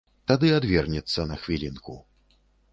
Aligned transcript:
Тады 0.29 0.47
адвернецца 0.59 1.27
на 1.33 1.39
хвілінку. 1.45 1.99